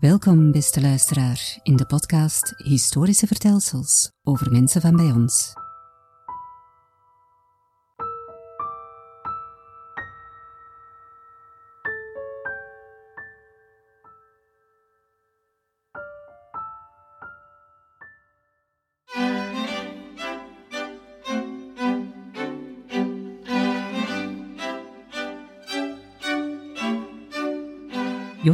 [0.00, 5.52] Welkom, beste luisteraar, in de podcast Historische Vertelsels over mensen van bij ons.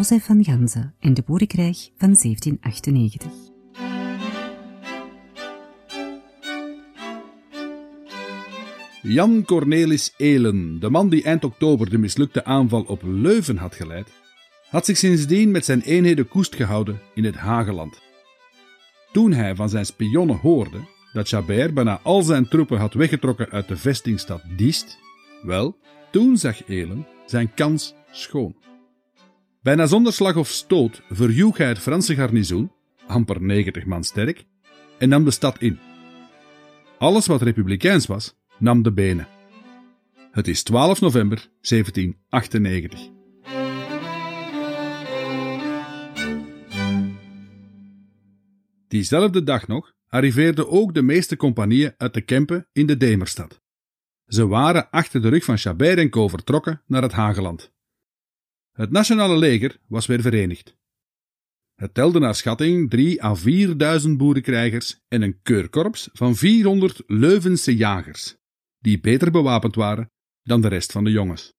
[0.09, 3.31] Jozef van Ganzen en de boerenkrijg van 1798.
[9.03, 14.13] Jan Cornelis Elen, de man die eind oktober de mislukte aanval op Leuven had geleid,
[14.69, 18.01] had zich sindsdien met zijn eenheden koest gehouden in het Hageland.
[19.13, 20.79] Toen hij van zijn spionnen hoorde
[21.13, 24.99] dat Chabert bijna al zijn troepen had weggetrokken uit de vestingstad Diest,
[25.43, 25.77] wel,
[26.11, 28.67] toen zag Elen zijn kans schoon.
[29.67, 32.73] Bijna zonder slag of stoot verjoeg hij het Franse garnizoen,
[33.07, 34.45] amper 90 man sterk,
[34.99, 35.79] en nam de stad in.
[36.99, 39.29] Alles wat republikeins was, nam de benen.
[40.31, 43.01] Het is 12 november 1798.
[48.89, 53.61] Diezelfde dag nog arriveerden ook de meeste compagnieën uit de Kempen in de Demerstad.
[54.27, 57.75] Ze waren achter de rug van Chabert en Co vertrokken naar het Hageland.
[58.77, 60.77] Het nationale leger was weer verenigd.
[61.75, 63.37] Het telde naar schatting 3 à
[64.01, 68.37] 4.000 boerenkrijgers en een keurkorps van 400 Leuvense jagers,
[68.79, 70.11] die beter bewapend waren
[70.43, 71.55] dan de rest van de jongens.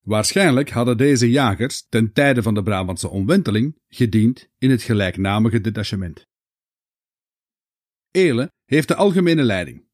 [0.00, 6.26] Waarschijnlijk hadden deze jagers ten tijde van de Brabantse omwenteling gediend in het gelijknamige detachement.
[8.10, 9.88] Elen heeft de algemene leiding.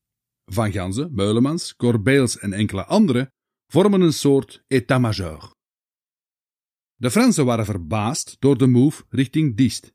[0.44, 3.32] Van Ganzen, Meulemans, Corbeels en enkele anderen
[3.66, 5.55] vormen een soort état-major.
[6.96, 9.94] De Fransen waren verbaasd door de move richting Diest.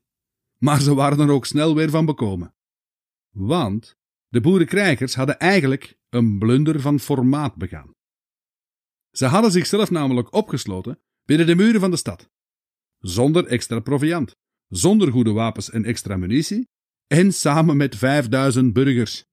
[0.58, 2.54] Maar ze waren er ook snel weer van bekomen.
[3.30, 3.96] Want
[4.28, 7.94] de boerenkrijgers hadden eigenlijk een blunder van formaat begaan.
[9.10, 12.30] Ze hadden zichzelf namelijk opgesloten binnen de muren van de stad.
[12.98, 14.36] Zonder extra proviand,
[14.68, 16.68] zonder goede wapens en extra munitie
[17.06, 19.24] en samen met 5000 burgers.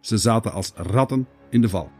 [0.00, 1.90] Ze zaten als ratten in de val.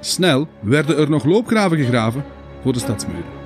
[0.00, 2.24] Snel werden er nog loopgraven gegraven
[2.62, 3.39] voor de stadsmuren.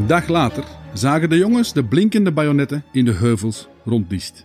[0.00, 4.44] Een dag later zagen de jongens de blinkende bajonetten in de heuvels rond Diest.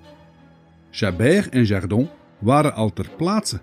[0.91, 3.59] Chabert en Jardon waren al ter plaatse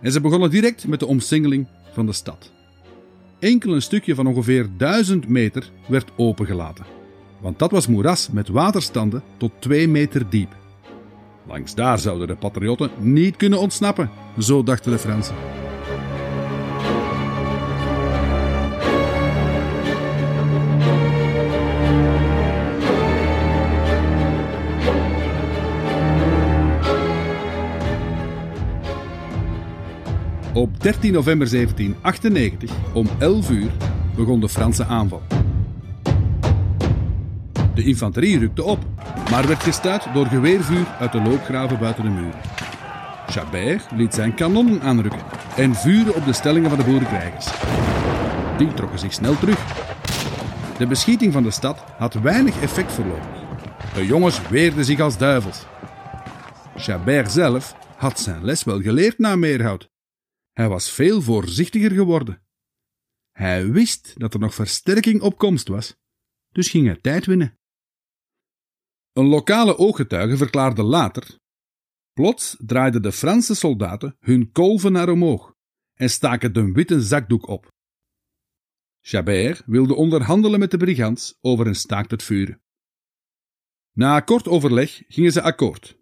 [0.00, 2.52] en ze begonnen direct met de omsingeling van de stad.
[3.38, 6.86] Enkel een stukje van ongeveer duizend meter werd opengelaten,
[7.40, 10.56] want dat was moeras met waterstanden tot twee meter diep.
[11.46, 15.36] Langs daar zouden de patriotten niet kunnen ontsnappen, zo dachten de Fransen.
[30.56, 33.70] Op 13 november 1798 om 11 uur
[34.16, 35.22] begon de Franse aanval.
[37.74, 38.78] De infanterie rukte op,
[39.30, 42.40] maar werd gestuit door geweervuur uit de loopgraven buiten de muren.
[43.26, 45.20] Chabert liet zijn kanonnen aanrukken
[45.56, 47.46] en vuurde op de stellingen van de boerenkrijgers.
[48.58, 49.58] Die trokken zich snel terug.
[50.78, 53.40] De beschieting van de stad had weinig effect voorlopig.
[53.94, 55.66] De jongens weerden zich als duivels.
[56.76, 59.94] Chabert zelf had zijn les wel geleerd na Meerhout.
[60.56, 62.42] Hij was veel voorzichtiger geworden.
[63.32, 65.96] Hij wist dat er nog versterking op komst was,
[66.52, 67.58] dus ging hij tijd winnen.
[69.12, 71.38] Een lokale ooggetuige verklaarde later:
[72.12, 75.54] Plots draaiden de Franse soldaten hun kolven naar omhoog
[75.94, 77.72] en staken de witte zakdoek op.
[79.00, 82.62] Chabert wilde onderhandelen met de brigands over een staakt het vuren.
[83.92, 85.98] Na kort overleg gingen ze akkoord.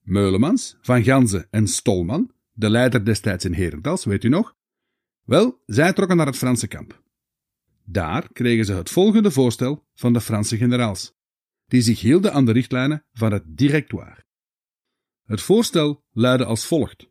[0.00, 4.54] Meulemans, Van Ganzen en Stolman de leider destijds in Herentals, weet u nog?
[5.22, 7.02] Wel, zij trokken naar het Franse kamp.
[7.84, 11.14] Daar kregen ze het volgende voorstel van de Franse generaals,
[11.66, 14.24] die zich hielden aan de richtlijnen van het directoire.
[15.24, 17.08] Het voorstel luidde als volgt: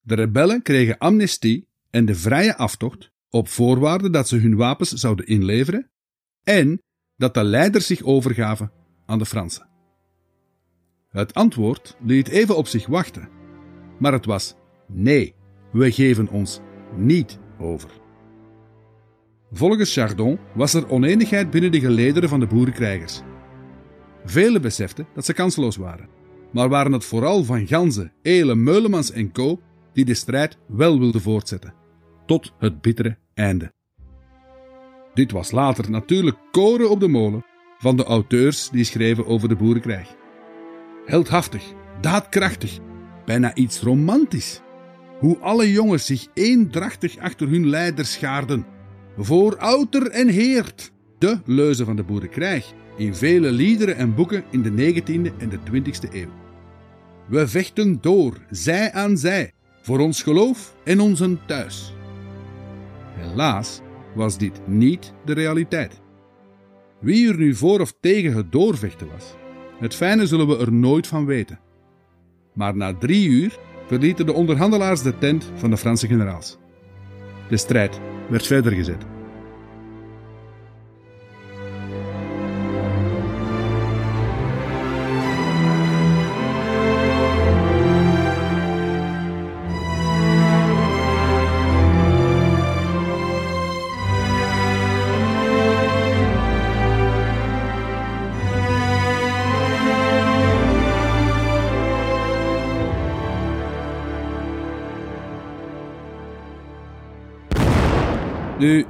[0.00, 5.26] De rebellen kregen amnestie en de vrije aftocht op voorwaarde dat ze hun wapens zouden
[5.26, 5.90] inleveren
[6.42, 6.82] en
[7.16, 8.72] dat de leiders zich overgaven
[9.06, 9.68] aan de Fransen.
[11.08, 13.37] Het antwoord liet even op zich wachten
[13.98, 14.54] maar het was
[14.86, 15.34] nee,
[15.72, 16.60] we geven ons
[16.96, 17.90] niet over.
[19.52, 23.20] Volgens Chardon was er oneenigheid binnen de gelederen van de boerenkrijgers.
[24.24, 26.08] Velen beseften dat ze kansloos waren.
[26.52, 29.60] maar waren het vooral Van Ganzen, Elen, Meulemans en co.
[29.92, 31.74] die de strijd wel wilden voortzetten,
[32.26, 33.72] tot het bittere einde.
[35.14, 37.44] Dit was later natuurlijk koren op de molen
[37.78, 40.14] van de auteurs die schreven over de boerenkrijg.
[41.04, 42.78] Heldhaftig, daadkrachtig,
[43.28, 44.60] bijna iets romantisch.
[45.18, 48.66] Hoe alle jongens zich eendrachtig achter hun leider schaarden.
[49.16, 54.62] Voor outer en heert, de leuze van de boerenkrijg, in vele liederen en boeken in
[54.62, 56.30] de 19e en de 20e eeuw.
[57.26, 59.52] We vechten door, zij aan zij,
[59.82, 61.94] voor ons geloof en onze thuis.
[63.14, 63.80] Helaas
[64.14, 66.00] was dit niet de realiteit.
[67.00, 69.34] Wie er nu voor of tegen het doorvechten was,
[69.78, 71.66] het fijne zullen we er nooit van weten.
[72.58, 76.58] Maar na drie uur verlieten de onderhandelaars de tent van de Franse generaals.
[77.48, 79.17] De strijd werd verder gezet.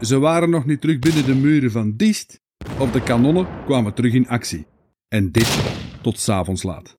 [0.00, 2.40] Ze waren nog niet terug binnen de muren van Diest,
[2.78, 4.66] of de kanonnen kwamen terug in actie.
[5.08, 5.58] En dit
[6.02, 6.96] tot s'avonds laat.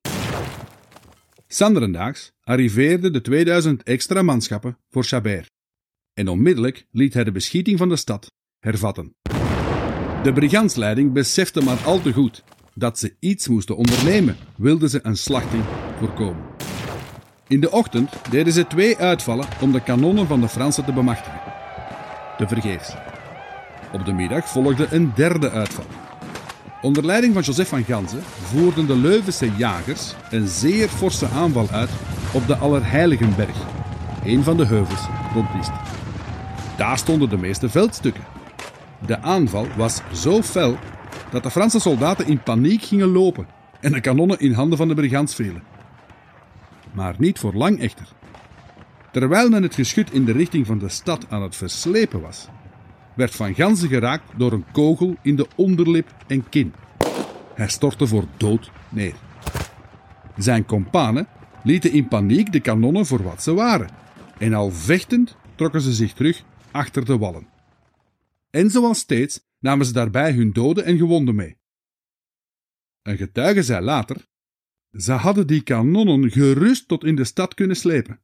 [1.48, 5.51] Sanderendaags arriveerden de 2000 extra manschappen voor Chabert.
[6.13, 9.16] En onmiddellijk liet hij de beschieting van de stad hervatten.
[10.24, 12.44] De brigandsleiding besefte maar al te goed
[12.74, 15.63] dat ze iets moesten ondernemen, wilden ze een slachting
[15.98, 16.44] voorkomen.
[17.48, 21.38] In de ochtend deden ze twee uitvallen om de kanonnen van de Fransen te bemachtigen
[22.39, 22.94] tevergeefs.
[23.91, 25.86] Op de middag volgde een derde uitval.
[26.81, 31.89] Onder leiding van Joseph van Ganzen voerden de Leuvense jagers een zeer forse aanval uit
[32.33, 33.57] op de Allerheiligenberg,
[34.24, 35.71] een van de heuvels rond Diest.
[36.77, 38.24] Daar stonden de meeste veldstukken.
[39.06, 40.77] De aanval was zo fel
[41.31, 43.47] dat de Franse soldaten in paniek gingen lopen
[43.80, 45.63] en de kanonnen in handen van de brigands vielen.
[46.91, 48.19] Maar niet voor lang echter.
[49.12, 52.48] Terwijl men het geschut in de richting van de stad aan het verslepen was,
[53.16, 56.74] werd Van Ganzen geraakt door een kogel in de onderlip en kin.
[57.54, 59.16] Hij stortte voor dood neer.
[60.38, 61.28] Zijn kompanen
[61.64, 63.90] lieten in paniek de kanonnen voor wat ze waren,
[64.38, 67.48] en al vechtend trokken ze zich terug achter de wallen.
[68.50, 71.58] En zoals steeds namen ze daarbij hun doden en gewonden mee.
[73.02, 74.26] Een getuige zei later:
[74.92, 78.20] Ze hadden die kanonnen gerust tot in de stad kunnen slepen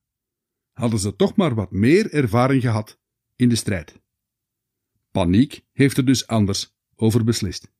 [0.80, 3.00] hadden ze toch maar wat meer ervaring gehad
[3.36, 4.01] in de strijd.
[5.12, 7.74] Paniek heeft er dus anders over beslist.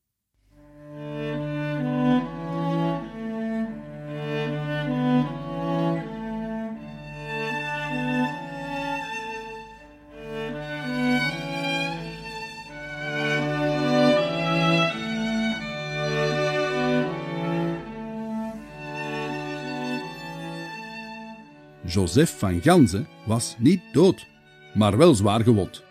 [21.96, 24.26] Joseph van Ganzen was niet dood,
[24.74, 25.84] maar wel zwaar gewond.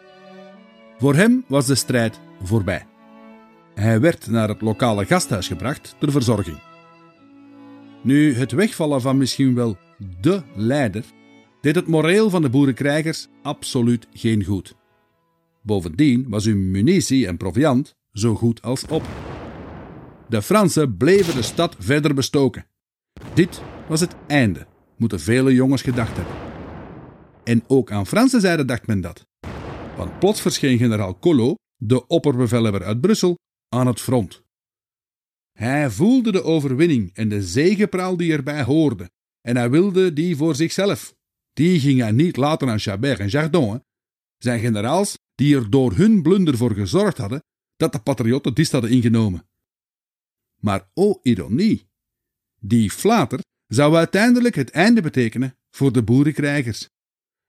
[0.98, 2.86] Voor hem was de strijd voorbij.
[3.74, 6.58] Hij werd naar het lokale gasthuis gebracht ter verzorging.
[8.04, 9.78] Nu, het wegvallen van misschien wel
[10.22, 11.04] de leider
[11.62, 14.76] deed het moreel van de boerenkrijgers absoluut geen goed.
[15.62, 19.04] Bovendien was hun munitie en proviand zo goed als op.
[20.30, 22.66] De Fransen bleven de stad verder bestoken.
[23.34, 26.36] Dit was het einde moeten vele jongens gedacht hebben.
[27.44, 29.26] En ook aan Franse zijde dacht men dat.
[29.98, 33.36] Want plots verscheen generaal Collot, de opperbevelhebber uit Brussel,
[33.70, 34.44] aan het front.
[35.52, 39.10] Hij voelde de overwinning en de zegepraal die erbij hoorde,
[39.42, 41.14] en hij wilde die voor zichzelf.
[41.54, 43.82] Die ging hij niet laten aan Chabert en Jardon,
[44.38, 47.44] zijn generaals die er door hun blunder voor gezorgd hadden
[47.76, 49.48] dat de patriotten Dist hadden ingenomen.
[50.62, 51.88] Maar o ironie,
[52.60, 56.90] die flater zou uiteindelijk het einde betekenen voor de boerenkrijgers.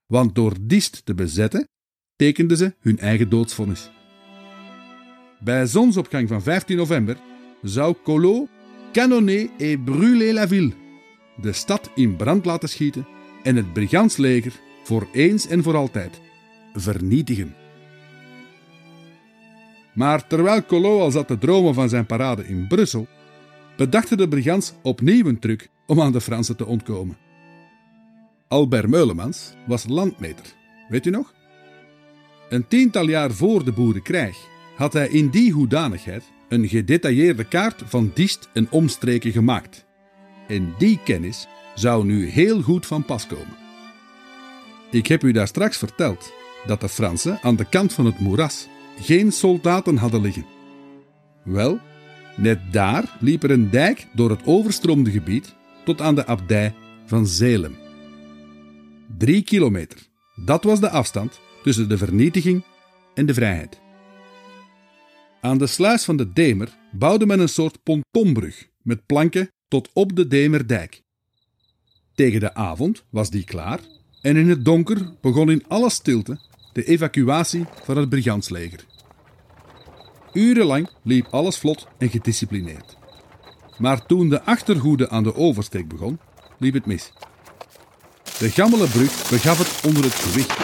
[0.07, 1.69] Want door Diest te bezetten,
[2.17, 3.91] tekenden ze hun eigen doodsvonnis.
[5.41, 7.17] Bij zonsopgang van 15 november
[7.63, 8.49] zou Collot
[8.93, 10.73] canonner et brûler la ville,
[11.41, 13.07] de stad in brand laten schieten
[13.43, 14.53] en het brigandsleger
[14.85, 16.21] voor eens en voor altijd
[16.75, 17.55] vernietigen.
[19.95, 23.07] Maar terwijl Collot al zat te dromen van zijn parade in Brussel,
[23.77, 27.17] bedachten de brigands opnieuw een truc om aan de Fransen te ontkomen.
[28.49, 30.55] Albert Meulemans was landmeter,
[30.89, 31.35] weet u nog?
[32.49, 34.37] Een tiental jaar voor de boerenkrijg
[34.77, 39.85] had hij in die hoedanigheid een gedetailleerde kaart van Diest en omstreken gemaakt.
[40.49, 43.57] En die kennis zou nu heel goed van pas komen.
[44.91, 46.33] Ik heb u daar straks verteld
[46.67, 48.69] dat de Fransen aan de kant van het moeras
[49.01, 50.47] geen soldaten hadden liggen.
[51.45, 51.79] Wel,
[52.37, 55.56] net daar liep er een dijk door het overstroomde gebied
[55.87, 56.75] tot aan de abdij
[57.07, 57.77] van Zelem.
[59.19, 59.99] Drie kilometer,
[60.45, 62.65] dat was de afstand tussen de vernietiging
[63.15, 63.81] en de vrijheid.
[65.41, 70.17] Aan de sluis van de Demer bouwde men een soort pontonbrug met planken tot op
[70.17, 71.03] de Demerdijk.
[72.15, 73.81] Tegen de avond was die klaar
[74.23, 76.39] en in het donker begon in alle stilte
[76.73, 78.85] de evacuatie van het brigantsleger.
[80.33, 82.97] Urenlang liep alles vlot en gedisciplineerd.
[83.79, 86.19] Maar toen de achterhoede aan de oversteek begon,
[86.59, 87.13] liep het mis.
[88.39, 90.59] De gammele brug begaf het onder het gewicht.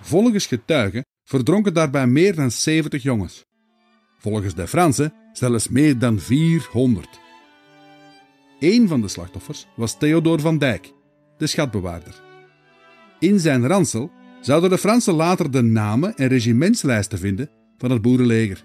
[0.00, 3.44] Volgens getuigen verdronken daarbij meer dan 70 jongens.
[4.18, 7.20] Volgens de Fransen zelfs meer dan 400.
[8.58, 10.92] Een van de slachtoffers was Theodor van Dijk,
[11.38, 12.22] de schatbewaarder.
[13.18, 18.64] In zijn ransel zouden de Fransen later de namen en regimentslijsten vinden van het boerenleger.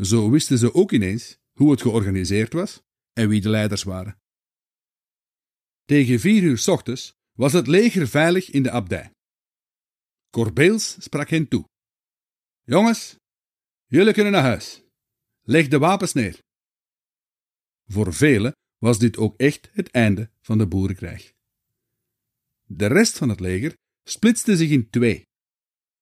[0.00, 4.18] Zo wisten ze ook ineens hoe het georganiseerd was en wie de leiders waren.
[5.84, 9.10] Tegen vier uur ochtends was het leger veilig in de abdij.
[10.30, 11.68] Corbeels sprak hen toe.
[12.62, 13.16] Jongens,
[13.86, 14.82] jullie kunnen naar huis.
[15.42, 16.38] Leg de wapens neer.
[17.86, 21.32] Voor velen was dit ook echt het einde van de boerenkrijg.
[22.64, 25.26] De rest van het leger splitste zich in twee.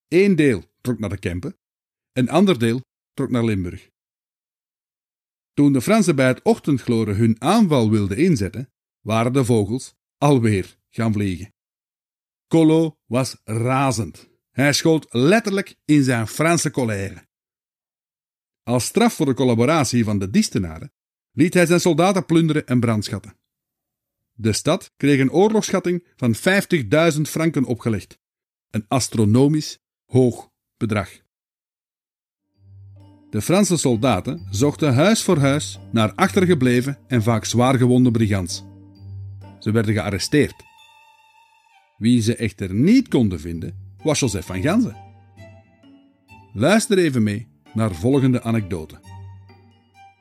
[0.08, 1.56] Eén deel trok naar de Kempen,
[2.12, 2.80] een ander deel
[3.14, 3.88] trok naar Limburg.
[5.56, 11.12] Toen de Fransen bij het ochtendgloren hun aanval wilden inzetten, waren de vogels alweer gaan
[11.12, 11.54] vliegen.
[12.46, 14.28] Collot was razend.
[14.50, 17.26] Hij schoot letterlijk in zijn Franse colère.
[18.62, 20.92] Als straf voor de collaboratie van de Distenaren
[21.30, 23.38] liet hij zijn soldaten plunderen en brandschatten.
[24.32, 26.34] De stad kreeg een oorlogsschatting van
[27.14, 28.18] 50.000 franken opgelegd,
[28.70, 31.24] een astronomisch hoog bedrag.
[33.36, 38.64] De Franse soldaten zochten huis voor huis naar achtergebleven en vaak zwaargewonde brigands.
[39.58, 40.54] Ze werden gearresteerd.
[41.98, 44.96] Wie ze echter niet konden vinden, was Joseph van Ganzen.
[46.52, 49.00] Luister even mee naar volgende anekdote.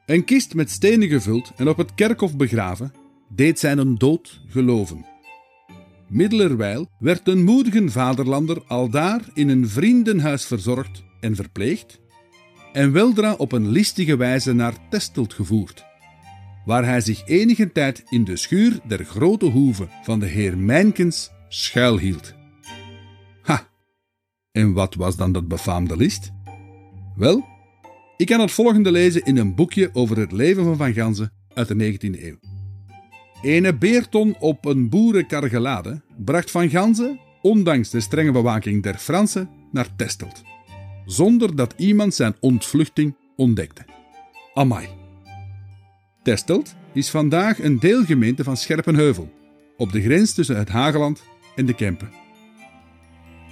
[0.06, 2.94] Een kist met stenen gevuld en op het kerkhof begraven,
[3.30, 5.06] deed zijn een dood geloven.
[6.10, 12.04] Middelerwijl werd een moedige vaderlander aldaar in een vriendenhuis verzorgd en verpleegd,
[12.76, 15.86] en weldra op een listige wijze naar Testelt gevoerd,
[16.66, 21.32] waar hij zich enige tijd in de schuur der grote hoeve van de heer Mijnkens
[21.48, 22.34] schuilhield.
[23.42, 23.68] Ha!
[24.52, 26.32] En wat was dan dat befaamde list?
[27.16, 27.46] Wel,
[28.18, 31.68] ik kan het volgende lezen in een boekje over het leven van Van Ganzen uit
[31.68, 32.40] de 19e eeuw.
[33.42, 39.50] Ene beerton op een boerenkar geladen bracht Van Ganzen, ondanks de strenge bewaking der Fransen,
[39.72, 40.44] naar Testelt,
[41.06, 43.86] zonder dat iemand zijn ontvluchting ontdekte.
[44.54, 44.88] Amai.
[46.24, 49.32] Testelt is vandaag een deelgemeente van Scherpenheuvel,
[49.78, 51.24] op de grens tussen het Hageland
[51.56, 52.10] en de Kempen.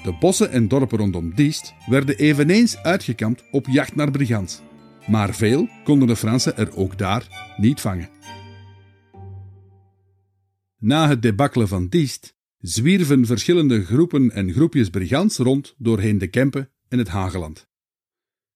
[0.04, 4.62] De bossen en dorpen rondom Diest werden eveneens uitgekampt op jacht naar brigands.
[5.08, 8.10] Maar veel konden de Fransen er ook daar niet vangen.
[10.80, 16.73] Na het debakkelen van Diest zwierven verschillende groepen en groepjes brigands rond doorheen de Kempen
[16.94, 17.68] en het Hageland.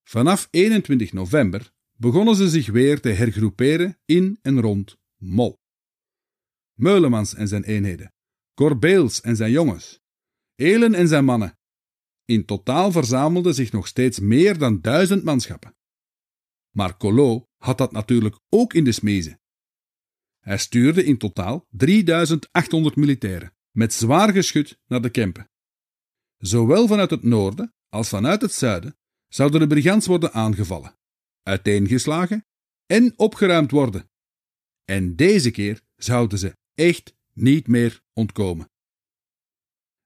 [0.04, 5.60] Vanaf 21 november begonnen ze zich weer te hergroeperen in en rond Mol.
[6.74, 8.14] Meulemans en zijn eenheden,
[8.54, 10.00] Corbeels en zijn jongens,
[10.56, 11.58] Elen en zijn mannen.
[12.26, 15.76] In totaal verzamelden zich nog steeds meer dan duizend manschappen.
[16.70, 19.42] Maar Collot had dat natuurlijk ook in de smezen.
[20.40, 25.50] Hij stuurde in totaal 3800 militairen met zwaar geschut naar de Kempen.
[26.38, 30.96] Zowel vanuit het noorden als vanuit het zuiden zouden de brigands worden aangevallen,
[31.44, 32.46] uiteengeslagen
[32.86, 34.10] en opgeruimd worden.
[34.86, 38.72] En deze keer zouden ze echt niet meer ontkomen.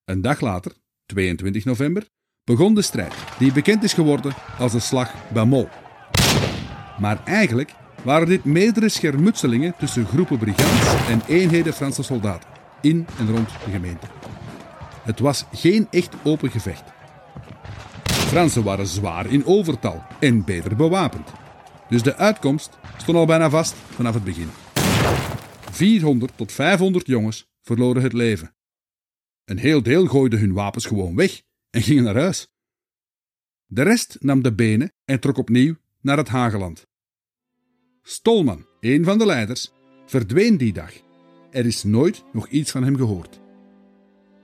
[0.05, 2.09] Een dag later, 22 november,
[2.43, 5.69] begon de strijd, die bekend is geworden als de Slag bij Mol.
[6.99, 7.73] Maar eigenlijk
[8.03, 12.49] waren dit meerdere schermutselingen tussen groepen brigands en eenheden Franse soldaten,
[12.81, 14.07] in en rond de gemeente.
[15.03, 16.83] Het was geen echt open gevecht.
[18.31, 21.31] Fransen waren zwaar in overtal en beter bewapend.
[21.89, 24.49] Dus de uitkomst stond al bijna vast vanaf het begin.
[25.71, 28.55] 400 tot 500 jongens verloren het leven.
[29.45, 32.51] Een heel deel gooide hun wapens gewoon weg en gingen naar huis.
[33.65, 36.87] De rest nam de benen en trok opnieuw naar het Hageland.
[38.01, 39.71] Stolman, een van de leiders,
[40.05, 40.91] verdween die dag.
[41.49, 43.39] Er is nooit nog iets van hem gehoord.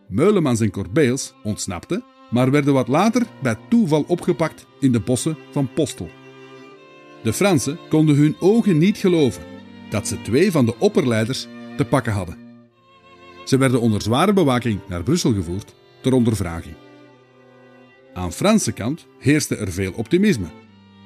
[0.08, 5.70] Meulemans en Corbeels ontsnapten, maar werden wat later bij toeval opgepakt in de bossen van
[5.74, 6.10] Postel.
[7.24, 9.44] De Fransen konden hun ogen niet geloven
[9.90, 12.38] dat ze twee van de opperleiders te pakken hadden.
[13.46, 16.76] Ze werden onder zware bewaking naar Brussel gevoerd ter ondervraging.
[18.14, 20.48] Aan Franse kant heerste er veel optimisme,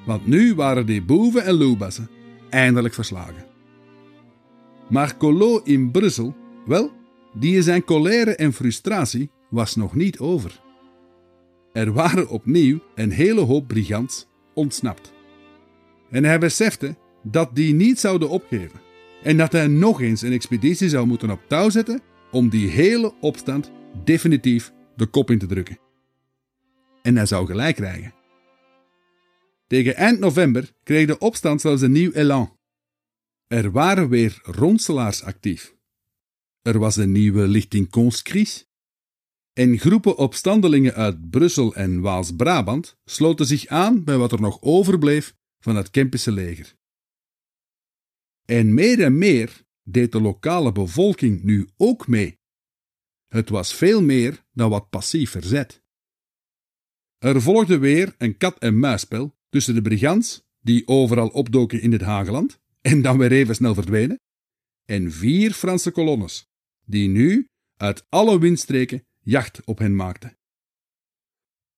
[0.06, 2.10] want nu waren die boeven en loebassen
[2.50, 3.46] eindelijk verslagen.
[4.90, 6.36] Maar Collot in Brussel,
[6.66, 6.92] wel,
[7.34, 10.62] die zijn colère en frustratie was nog niet over.
[11.74, 15.14] Er waren opnieuw een hele hoop brigands ontsnapt.
[16.10, 18.82] En hij besefte dat die niet zouden opgeven
[19.24, 22.02] en dat hij nog eens een expeditie zou moeten op touw zetten
[22.32, 23.72] om die hele opstand
[24.04, 25.80] definitief de kop in te drukken.
[27.02, 28.14] En hij zou gelijk krijgen.
[29.68, 32.58] Tegen eind november kreeg de opstand zelfs een nieuw elan.
[33.48, 35.76] Er waren weer ronselaars actief.
[36.62, 38.70] Er was een nieuwe lichting conscrits.
[39.54, 45.36] En groepen opstandelingen uit Brussel en Waals-Brabant sloten zich aan bij wat er nog overbleef
[45.60, 46.76] van het Kempische leger.
[48.46, 52.40] En meer en meer deed de lokale bevolking nu ook mee.
[53.28, 55.82] Het was veel meer dan wat passief verzet.
[57.18, 63.02] Er volgde weer een kat-en-muisspel tussen de brigands, die overal opdoken in het Hageland en
[63.02, 64.20] dan weer even snel verdwenen,
[64.86, 66.48] en vier Franse kolonnes,
[66.86, 70.38] die nu uit alle windstreken jacht op hen maakten.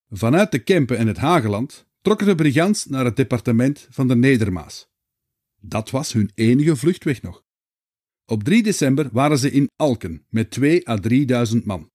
[0.09, 4.87] Vanuit de Kempen en het Hageland trokken de brigands naar het departement van de Nedermaas.
[5.61, 7.43] Dat was hun enige vluchtweg nog.
[8.25, 11.89] Op 3 december waren ze in Alken met 2 à 3000 man.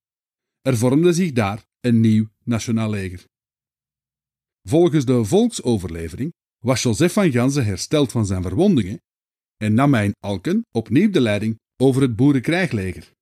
[0.60, 3.24] Er vormde zich daar een nieuw nationaal leger.
[4.62, 9.00] Volgens de volksoverlevering was Joseph van Ganzen hersteld van zijn verwondingen
[9.56, 13.12] en nam hij in Alken opnieuw de leiding over het boerenkrijgleger.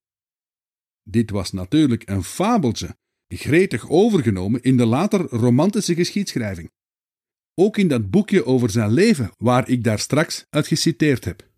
[1.08, 2.96] Dit was natuurlijk een fabeltje,
[3.28, 6.70] gretig overgenomen in de later romantische geschiedschrijving.
[7.54, 11.50] Ook in dat boekje over zijn leven waar ik daar straks uit geciteerd heb.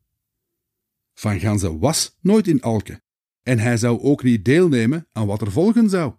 [1.14, 3.02] Van Ganzen was nooit in Alken
[3.42, 6.14] en hij zou ook niet deelnemen aan wat er volgen zou.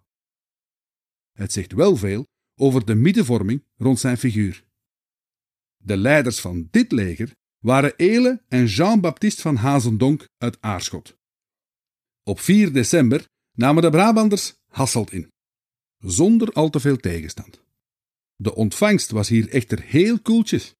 [1.32, 4.66] Het zegt wel veel over de mythevorming rond zijn figuur.
[5.78, 11.19] De leiders van dit leger waren Ele en Jean-Baptiste van Hazendonk uit Aarschot.
[12.30, 15.32] Op 4 december namen de Brabanders Hasselt in,
[15.98, 17.64] zonder al te veel tegenstand.
[18.36, 20.74] De ontvangst was hier echter heel koeltjes.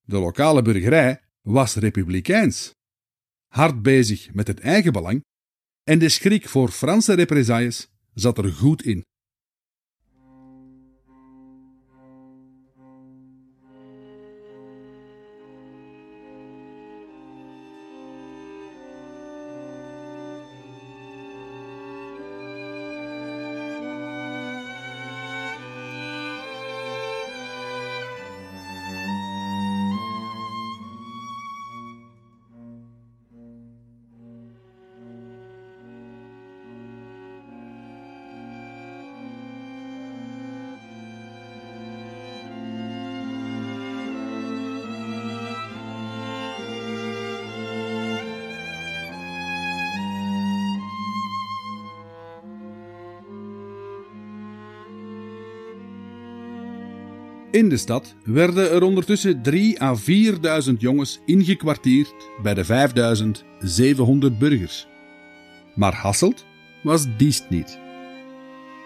[0.00, 2.74] De lokale burgerij was republikeins,
[3.46, 5.24] hard bezig met het eigen belang,
[5.82, 9.04] en de schrik voor Franse represailles zat er goed in.
[57.54, 59.96] In de stad werden er ondertussen 3 à
[60.66, 62.64] 4.000 jongens ingekwartierd bij de
[64.32, 64.86] 5.700 burgers.
[65.74, 66.44] Maar Hasselt
[66.82, 67.78] was diest niet.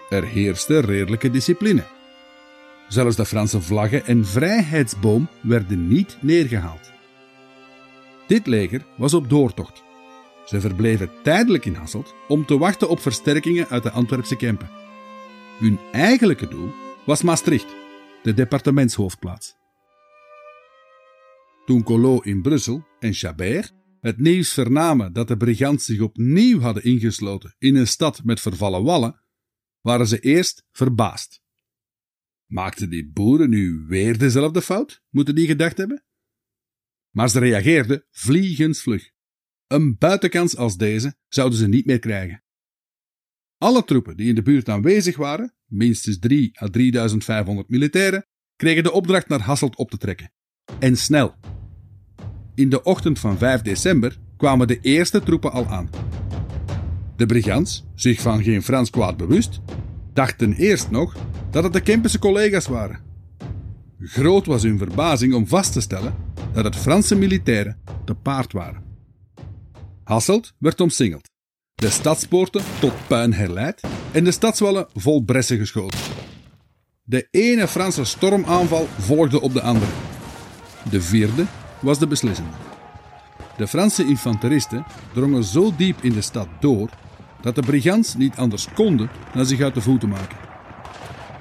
[0.09, 1.83] Er heerste redelijke discipline.
[2.87, 6.91] Zelfs de Franse vlaggen en vrijheidsboom werden niet neergehaald.
[8.27, 9.83] Dit leger was op doortocht.
[10.45, 14.69] Ze verbleven tijdelijk in Hasselt om te wachten op versterkingen uit de Antwerpse Kempen.
[15.59, 16.69] Hun eigenlijke doel
[17.05, 17.77] was Maastricht
[18.23, 19.55] de departementshoofdplaats.
[21.65, 26.83] Toen Collot in Brussel en Chabert het nieuws vernamen dat de brigands zich opnieuw hadden
[26.83, 29.21] ingesloten in een stad met vervallen wallen,
[29.81, 31.41] waren ze eerst verbaasd.
[32.45, 36.03] Maakten die boeren nu weer dezelfde fout, moeten die gedacht hebben?
[37.09, 39.11] Maar ze reageerden vliegensvlug.
[39.67, 42.43] Een buitenkans als deze zouden ze niet meer krijgen.
[43.57, 48.91] Alle troepen die in de buurt aanwezig waren, minstens 3 à 3500 militairen, kregen de
[48.91, 50.31] opdracht naar Hasselt op te trekken.
[50.79, 51.35] En snel.
[52.55, 55.89] In de ochtend van 5 december kwamen de eerste troepen al aan.
[57.15, 59.61] De brigands, zich van geen Frans kwaad bewust,
[60.13, 61.15] dachten eerst nog
[61.51, 62.99] dat het de Kempische collega's waren.
[63.99, 66.15] Groot was hun verbazing om vast te stellen
[66.53, 68.83] dat het Franse militairen te paard waren.
[70.03, 71.29] Hasselt werd omsingeld,
[71.79, 75.99] de stadspoorten tot puin herleid en de stadswallen vol bressen geschoten.
[77.03, 79.91] De ene Franse stormaanval volgde op de andere.
[80.89, 81.45] De vierde
[81.79, 82.51] was de beslissende.
[83.57, 86.89] De Franse infanteristen drongen zo diep in de stad door
[87.41, 90.37] dat de brigands niet anders konden dan zich uit de voeten maken.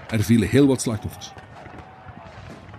[0.09, 1.33] Er vielen heel wat slachtoffers.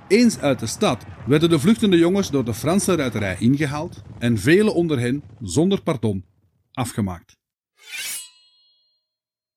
[0.08, 4.74] Eens uit de stad werden de vluchtende jongens door de Franse ruiterij ingehaald en velen
[4.74, 6.26] onder hen, zonder pardon,
[6.74, 7.39] afgemaakt.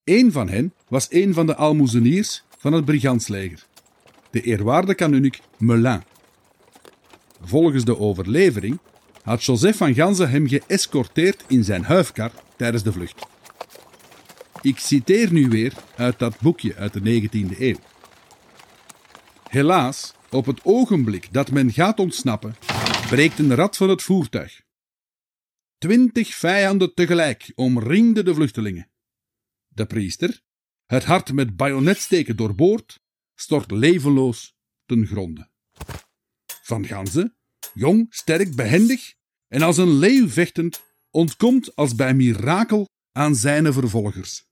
[0.05, 3.67] Eén van hen was een van de almoezeniers van het brigandsleger,
[4.31, 6.03] de eerwaarde kanunnik Melin.
[7.41, 8.79] Volgens de overlevering
[9.23, 13.27] had Joseph van Ganzen hem geëscorteerd in zijn huifkar tijdens de vlucht.
[14.63, 17.79] Ik citeer nu weer uit dat boekje uit de 19e eeuw.
[19.49, 22.57] Helaas, op het ogenblik dat men gaat ontsnappen,
[23.09, 24.61] breekt een rat van het voertuig.
[25.79, 28.92] Twintig vijanden tegelijk omringden de vluchtelingen.
[29.75, 30.41] De priester,
[30.87, 33.01] het hart met bajonetsteken doorboord,
[33.35, 35.51] stort levenloos ten gronde.
[36.63, 37.37] Van Ganzen,
[37.75, 39.15] jong, sterk, behendig
[39.49, 44.47] en als een leeuw vechtend, ontkomt als bij mirakel aan zijn vervolgers.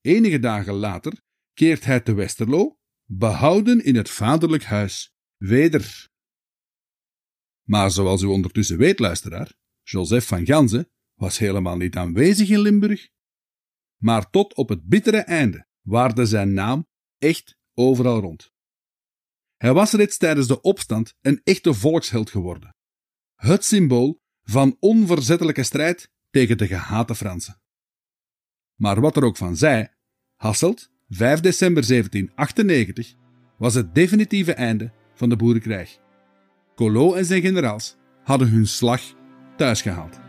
[0.00, 6.08] Enige dagen later keert hij te Westerlo, behouden in het vaderlijk huis, weder.
[7.62, 13.08] Maar zoals u ondertussen weet, luisteraar, Joseph van Ganzen was helemaal niet aanwezig in Limburg,
[13.96, 16.86] maar tot op het bittere einde waarde zijn naam
[17.18, 18.54] echt overal rond.
[19.56, 22.74] Hij was reeds tijdens de opstand een echte volksheld geworden.
[23.34, 27.60] Het symbool van onverzettelijke strijd tegen de gehate Fransen.
[28.74, 29.94] Maar wat er ook van zij,
[30.34, 33.14] Hasselt, 5 december 1798,
[33.58, 35.98] was het definitieve einde van de boerenkrijg.
[36.74, 39.02] Collot en zijn generaals hadden hun slag
[39.56, 40.25] thuisgehaald.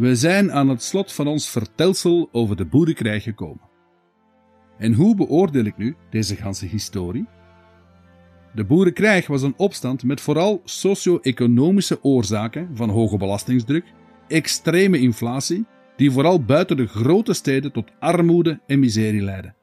[0.00, 3.68] We zijn aan het slot van ons vertelsel over de boerenkrijg gekomen.
[4.78, 7.26] En hoe beoordeel ik nu deze ganse historie?
[8.54, 13.84] De boerenkrijg was een opstand met vooral socio-economische oorzaken van hoge belastingsdruk,
[14.28, 19.54] extreme inflatie, die vooral buiten de grote steden tot armoede en miserie leidde.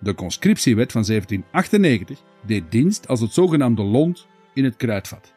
[0.00, 5.35] De conscriptiewet van 1798 deed dienst als het zogenaamde lont in het kruidvat.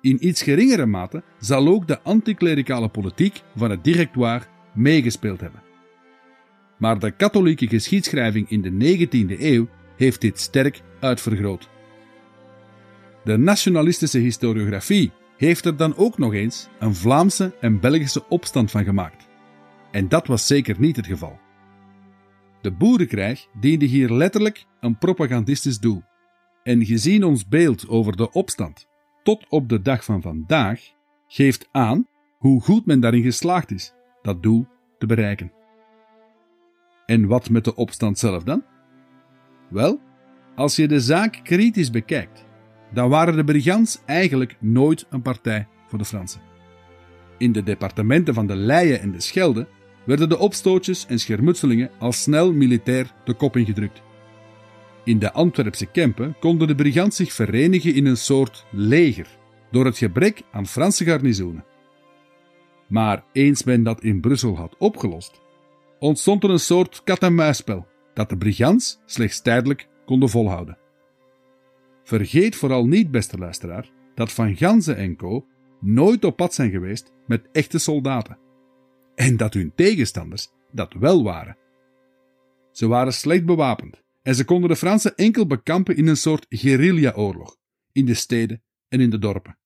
[0.00, 5.62] In iets geringere mate zal ook de anticlericale politiek van het directoire meegespeeld hebben.
[6.78, 11.68] Maar de katholieke geschiedschrijving in de 19e eeuw heeft dit sterk uitvergroot.
[13.24, 18.84] De nationalistische historiografie heeft er dan ook nog eens een Vlaamse en Belgische opstand van
[18.84, 19.28] gemaakt.
[19.90, 21.38] En dat was zeker niet het geval.
[22.60, 26.02] De boerenkrijg diende hier letterlijk een propagandistisch doel.
[26.62, 28.89] En gezien ons beeld over de opstand
[29.22, 30.80] tot op de dag van vandaag
[31.26, 32.06] geeft aan
[32.38, 34.66] hoe goed men daarin geslaagd is dat doel
[34.98, 35.52] te bereiken.
[37.06, 38.64] En wat met de opstand zelf dan?
[39.68, 40.00] Wel,
[40.54, 42.46] als je de zaak kritisch bekijkt,
[42.92, 46.40] dan waren de brigands eigenlijk nooit een partij voor de Fransen.
[47.38, 49.68] In de departementen van de Leie en de Schelde
[50.06, 54.02] werden de opstootjes en schermutselingen al snel militair de kop ingedrukt.
[55.10, 59.26] In de Antwerpse Kempen konden de brigands zich verenigen in een soort leger,
[59.70, 61.64] door het gebrek aan Franse garnizoenen.
[62.88, 65.40] Maar eens men dat in Brussel had opgelost,
[65.98, 70.78] ontstond er een soort kat-en-muisspel dat de brigands slechts tijdelijk konden volhouden.
[72.04, 75.46] Vergeet vooral niet, beste luisteraar, dat Van Ganzen en co.
[75.80, 78.38] nooit op pad zijn geweest met echte soldaten.
[79.14, 81.56] En dat hun tegenstanders dat wel waren.
[82.72, 87.56] Ze waren slecht bewapend en ze konden de Fransen enkel bekampen in een soort guerrilla-oorlog,
[87.92, 89.58] in de steden en in de dorpen.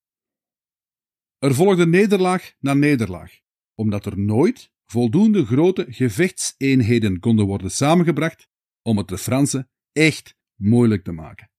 [1.37, 3.39] Er volgde nederlaag na nederlaag,
[3.75, 8.47] omdat er nooit voldoende grote gevechtseenheden konden worden samengebracht
[8.81, 11.51] om het de Fransen echt moeilijk te maken.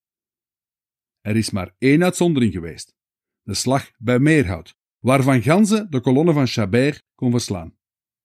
[1.20, 2.94] Er is maar één uitzondering geweest:
[3.42, 7.78] de slag bij Meerhout, waarvan Ganze de kolonne van Chabert kon verslaan.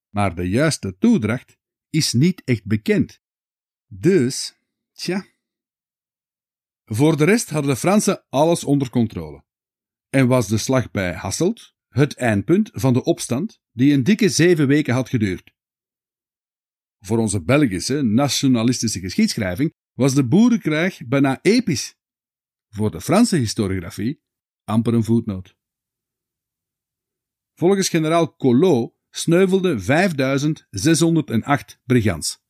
[0.09, 1.57] Maar de juiste toedracht
[1.89, 3.21] is niet echt bekend.
[3.87, 4.60] Dus
[4.91, 5.25] Tja.
[6.85, 9.43] Voor de rest hadden de Fransen alles onder controle.
[10.09, 14.67] en was de slag bij Hasselt het eindpunt van de opstand die een dikke zeven
[14.67, 15.53] weken had geduurd.
[16.99, 21.95] Voor onze Belgische nationalistische geschiedschrijving was de boerenkrijg bijna episch.
[22.69, 24.21] Voor de Franse historiografie
[24.63, 25.55] amper een voetnoot.
[27.53, 32.40] Volgens generaal Collot sneuvelden 5608 brigands.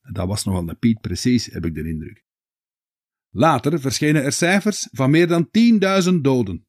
[0.00, 2.24] Dat was nogal een Piet precies, heb ik de indruk.
[3.28, 5.48] Later verschenen er cijfers van meer dan
[6.12, 6.66] 10.000 doden.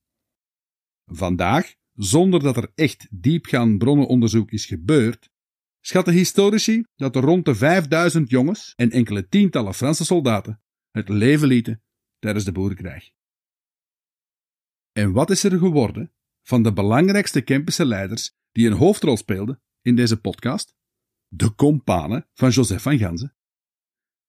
[1.06, 5.30] Vandaag, zonder dat er echt diepgaand bronnenonderzoek is gebeurd,
[5.80, 11.48] schatten historici dat er rond de 5000 jongens en enkele tientallen Franse soldaten het leven
[11.48, 11.84] lieten
[12.20, 13.12] tijdens de boerenkrijg.
[14.92, 19.96] En wat is er geworden van de belangrijkste Kempische leiders die een hoofdrol speelden in
[19.96, 20.76] deze podcast?
[21.34, 23.36] De companen van Joseph van Ganzen.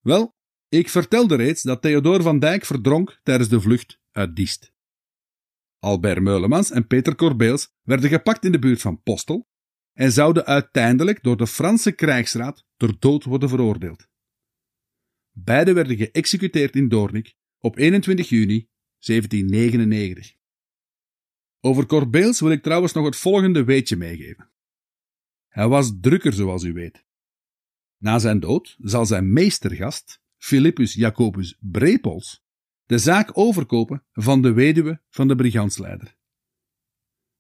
[0.01, 0.37] Wel,
[0.69, 4.73] ik vertelde reeds dat Theodor van Dijk verdronk tijdens de vlucht uit Diest.
[5.79, 9.49] Albert Meulemans en Peter Corbeels werden gepakt in de buurt van Postel
[9.93, 14.09] en zouden uiteindelijk door de Franse krijgsraad ter dood worden veroordeeld.
[15.31, 20.35] Beiden werden geëxecuteerd in Doornik op 21 juni 1799.
[21.61, 24.52] Over Corbeels wil ik trouwens nog het volgende weetje meegeven.
[25.53, 27.05] Hij was drukker, zoals u weet.
[27.99, 32.43] Na zijn dood zal zijn meestergast, Philippus Jacobus Brepols,
[32.85, 36.17] de zaak overkopen van de weduwe van de brigandsleider.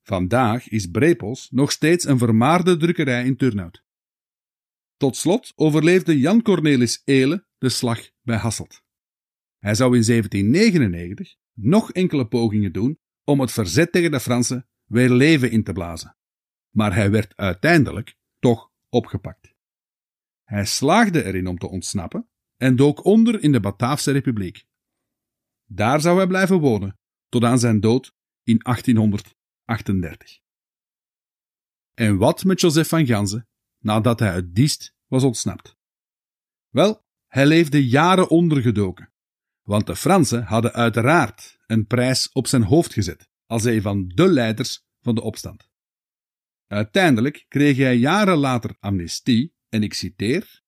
[0.03, 3.85] Vandaag is Brepols nog steeds een vermaarde drukkerij in Turnhout.
[4.97, 8.83] Tot slot overleefde Jan Cornelis Eele de slag bij Hasselt.
[9.59, 15.11] Hij zou in 1799 nog enkele pogingen doen om het verzet tegen de Fransen weer
[15.11, 16.17] leven in te blazen.
[16.73, 19.55] Maar hij werd uiteindelijk toch opgepakt.
[20.45, 24.67] Hij slaagde erin om te ontsnappen en dook onder in de Bataafse Republiek.
[25.65, 30.41] Daar zou hij blijven wonen tot aan zijn dood in 1838.
[31.95, 35.77] En wat met Joseph van Ganzen nadat hij uit Diest was ontsnapt?
[36.69, 39.13] Wel, hij leefde jaren ondergedoken,
[39.63, 44.29] want de Fransen hadden uiteraard een prijs op zijn hoofd gezet als een van de
[44.29, 45.72] leiders van de opstand.
[46.73, 50.63] Uiteindelijk kreeg hij jaren later amnestie, en ik citeer,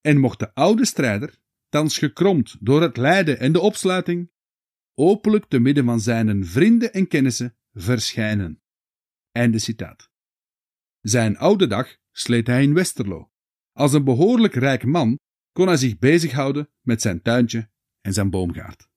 [0.00, 4.30] en mocht de oude strijder, thans gekromd door het lijden en de opsluiting,
[4.94, 8.62] openlijk te midden van zijn vrienden en kennissen verschijnen.
[9.32, 10.10] Einde citaat.
[11.00, 13.30] Zijn oude dag sleet hij in Westerlo.
[13.72, 15.18] Als een behoorlijk rijk man
[15.52, 18.88] kon hij zich bezighouden met zijn tuintje en zijn boomgaard.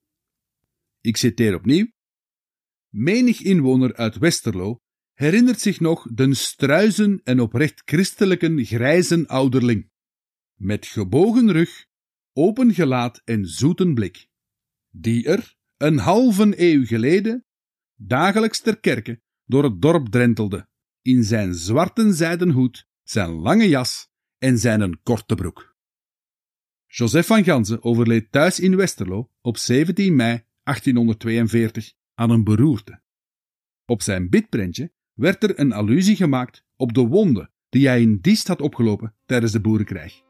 [1.02, 1.92] Ik citeer opnieuw.
[2.90, 4.82] Menig inwoner uit Westerlo
[5.22, 9.90] herinnert zich nog den struizen en oprecht christelijke grijzen ouderling,
[10.56, 11.86] met gebogen rug,
[12.34, 14.28] open gelaat en zoeten blik,
[14.90, 17.46] die er, een halve eeuw geleden,
[17.96, 20.68] dagelijks ter kerke door het dorp drentelde,
[21.02, 25.76] in zijn zwarte zijden hoed, zijn lange jas en zijn korte broek.
[26.88, 33.02] Joseph van Ganzen overleed thuis in Westerlo op 17 mei 1842 aan een beroerte.
[33.86, 38.48] Op zijn bidprentje werd er een allusie gemaakt op de wonden die hij in Diest
[38.48, 40.22] had opgelopen tijdens de boerenkrijg.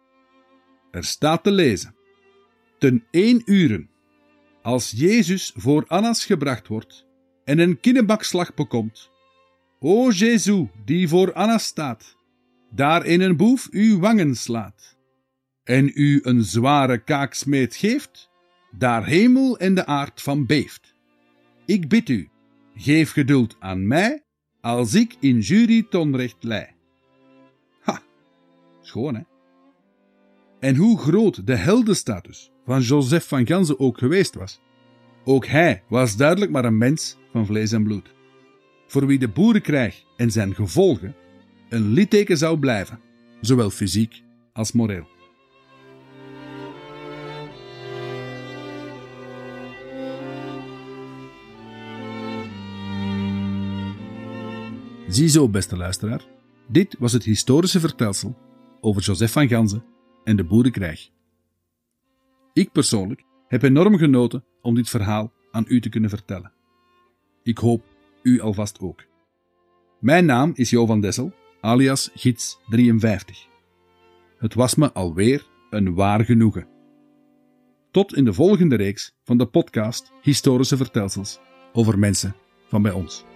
[0.92, 1.96] Er staat te lezen:
[2.80, 3.90] Ten één uren,
[4.62, 7.06] als Jezus voor Annas gebracht wordt
[7.44, 9.10] en een kinnebakslag bekomt,
[9.80, 12.18] O Jezus, die voor Annas staat,
[12.72, 14.98] daar in een boef uw wangen slaat,
[15.64, 18.30] en u een zware kaaksmeet geeft,
[18.78, 20.94] daar hemel en de aard van beeft.
[21.66, 22.30] Ik bid u,
[22.76, 24.24] geef geduld aan mij,
[24.62, 26.68] als ik in jury tonrecht lei.
[27.82, 28.02] Ha,
[28.82, 29.22] schoon hè?
[30.60, 34.62] En hoe groot de heldenstatus van Joseph van Ganzen ook geweest was,
[35.24, 38.14] ook hij was duidelijk maar een mens van vlees en bloed,
[38.88, 41.16] voor wie de boerenkrijg en zijn gevolgen
[41.70, 43.00] een litteken zou blijven,
[43.42, 44.22] zowel fysiek
[44.54, 45.08] als moreel.
[55.12, 56.22] Ziezo, beste luisteraar,
[56.68, 58.38] dit was het historische vertelsel
[58.82, 59.84] over Joseph van Ganzen
[60.24, 61.10] en de boerenkrijg.
[62.54, 66.52] Ik persoonlijk heb enorm genoten om dit verhaal aan u te kunnen vertellen.
[67.44, 67.84] Ik hoop
[68.24, 69.04] u alvast ook.
[70.00, 73.48] Mijn naam is Jo van Dessel, alias Gids 53.
[74.38, 76.68] Het was me alweer een waar genoegen.
[77.92, 81.40] Tot in de volgende reeks van de podcast Historische Vertelsels
[81.74, 82.36] over mensen
[82.68, 83.30] van bij ons.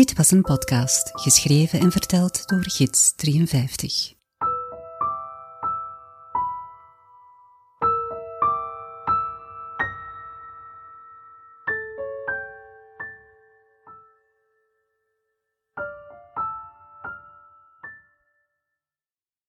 [0.00, 4.14] Dit was een podcast, geschreven en verteld door Gids 53.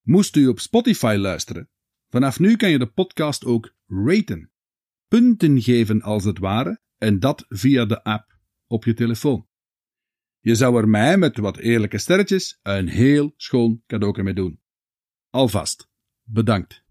[0.01, 1.69] Moest u op Spotify luisteren?
[2.09, 4.51] Vanaf nu kan je de podcast ook raten.
[5.07, 8.37] Punten geven als het ware, en dat via de app
[8.67, 9.49] op je telefoon.
[10.43, 14.59] Je zou er mij met wat eerlijke sterretjes een heel schoon cadeau mee doen.
[15.29, 15.89] Alvast,
[16.23, 16.79] bedankt.